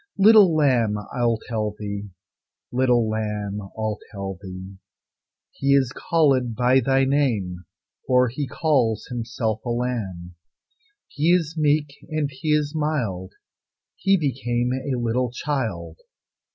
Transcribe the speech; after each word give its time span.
Little 0.17 0.55
lamb, 0.55 0.95
I'll 1.13 1.37
tell 1.47 1.75
thee; 1.77 2.09
Little 2.71 3.07
lamb, 3.07 3.61
I'll 3.61 3.99
tell 4.11 4.39
thee: 4.41 4.77
He 5.51 5.75
is 5.75 5.93
callèd 5.95 6.55
by 6.55 6.79
thy 6.79 7.05
name, 7.05 7.65
For 8.07 8.27
He 8.27 8.47
calls 8.47 9.05
Himself 9.11 9.63
a 9.63 9.69
Lamb. 9.69 10.33
He 11.07 11.31
is 11.33 11.53
meek, 11.55 11.93
and 12.09 12.31
He 12.31 12.47
is 12.47 12.73
mild, 12.73 13.33
He 13.95 14.17
became 14.17 14.71
a 14.73 14.97
little 14.97 15.29
child. 15.31 15.97